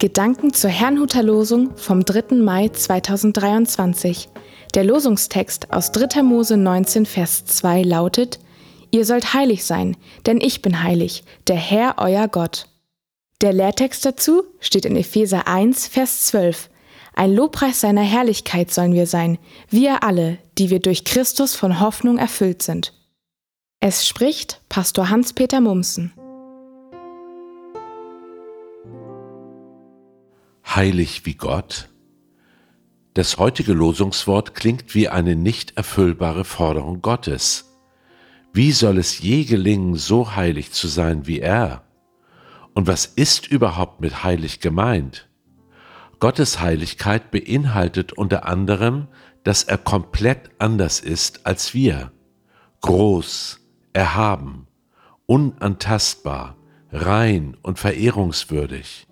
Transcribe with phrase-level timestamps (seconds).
[0.00, 2.36] Gedanken zur Herrnhuter Losung vom 3.
[2.36, 4.30] Mai 2023.
[4.74, 6.22] Der Losungstext aus 3.
[6.22, 8.40] Mose 19, Vers 2 lautet:
[8.90, 12.68] Ihr sollt heilig sein, denn ich bin heilig, der Herr euer Gott.
[13.42, 16.70] Der Lehrtext dazu steht in Epheser 1, Vers 12.
[17.12, 19.36] Ein Lobpreis seiner Herrlichkeit sollen wir sein,
[19.68, 22.94] wir alle, die wir durch Christus von Hoffnung erfüllt sind.
[23.80, 26.14] Es spricht Pastor Hans-Peter Mumsen.
[30.76, 31.88] Heilig wie Gott?
[33.14, 37.76] Das heutige Losungswort klingt wie eine nicht erfüllbare Forderung Gottes.
[38.52, 41.82] Wie soll es je gelingen, so heilig zu sein wie er?
[42.72, 45.28] Und was ist überhaupt mit heilig gemeint?
[46.20, 49.08] Gottes Heiligkeit beinhaltet unter anderem,
[49.42, 52.12] dass er komplett anders ist als wir.
[52.82, 53.58] Groß,
[53.92, 54.68] erhaben,
[55.26, 56.56] unantastbar,
[56.92, 59.08] rein und verehrungswürdig.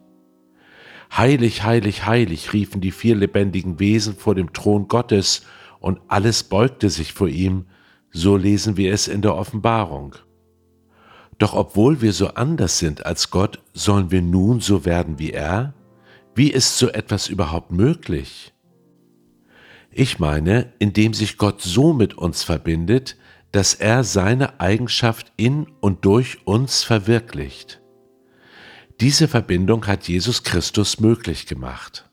[1.17, 5.42] Heilig, heilig, heilig riefen die vier lebendigen Wesen vor dem Thron Gottes,
[5.81, 7.67] und alles beugte sich vor ihm,
[8.11, 10.17] so lesen wir es in der Offenbarung.
[11.39, 15.75] Doch obwohl wir so anders sind als Gott, sollen wir nun so werden wie er?
[16.34, 18.53] Wie ist so etwas überhaupt möglich?
[19.91, 23.17] Ich meine, indem sich Gott so mit uns verbindet,
[23.53, 27.81] dass er seine Eigenschaft in und durch uns verwirklicht.
[29.00, 32.10] Diese Verbindung hat Jesus Christus möglich gemacht.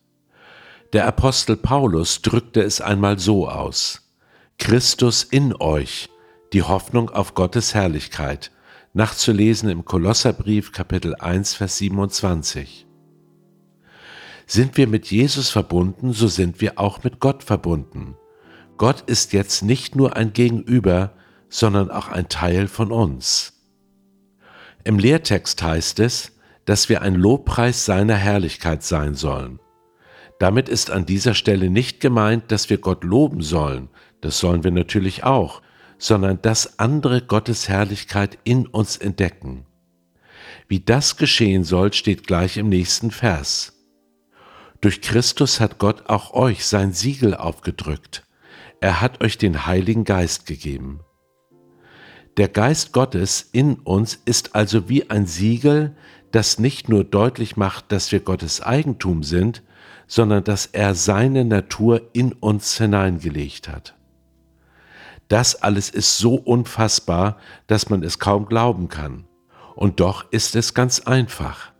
[0.93, 4.13] Der Apostel Paulus drückte es einmal so aus.
[4.59, 6.09] Christus in euch,
[6.53, 8.51] die Hoffnung auf Gottes Herrlichkeit,
[8.93, 12.85] nachzulesen im Kolosserbrief Kapitel 1, Vers 27.
[14.45, 18.15] Sind wir mit Jesus verbunden, so sind wir auch mit Gott verbunden.
[18.77, 21.13] Gott ist jetzt nicht nur ein Gegenüber,
[21.49, 23.53] sondern auch ein Teil von uns.
[24.83, 26.34] Im Lehrtext heißt es,
[26.65, 29.59] dass wir ein Lobpreis seiner Herrlichkeit sein sollen.
[30.39, 33.89] Damit ist an dieser Stelle nicht gemeint, dass wir Gott loben sollen,
[34.21, 35.61] das sollen wir natürlich auch,
[35.97, 39.65] sondern dass andere Gottes Herrlichkeit in uns entdecken.
[40.67, 43.73] Wie das geschehen soll, steht gleich im nächsten Vers.
[44.81, 48.23] Durch Christus hat Gott auch euch sein Siegel aufgedrückt.
[48.81, 50.99] Er hat euch den Heiligen Geist gegeben.
[52.37, 55.95] Der Geist Gottes in uns ist also wie ein Siegel,
[56.31, 59.63] das nicht nur deutlich macht, dass wir Gottes Eigentum sind,
[60.05, 63.95] sondern dass er seine Natur in uns hineingelegt hat.
[65.29, 67.37] Das alles ist so unfassbar,
[67.67, 69.25] dass man es kaum glauben kann.
[69.73, 71.71] Und doch ist es ganz einfach.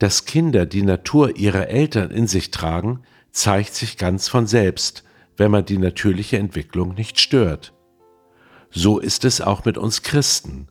[0.00, 3.00] Dass Kinder die Natur ihrer Eltern in sich tragen,
[3.30, 5.04] zeigt sich ganz von selbst,
[5.36, 7.72] wenn man die natürliche Entwicklung nicht stört.
[8.70, 10.68] So ist es auch mit uns Christen.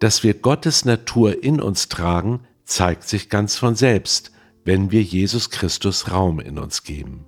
[0.00, 4.32] Dass wir Gottes Natur in uns tragen, zeigt sich ganz von selbst,
[4.64, 7.24] wenn wir Jesus Christus Raum in uns geben.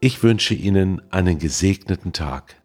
[0.00, 2.56] Ich wünsche Ihnen einen gesegneten Tag.